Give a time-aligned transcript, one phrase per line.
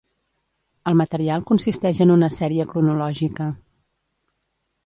[0.91, 3.51] El material consisteix en una sèrie cronològica.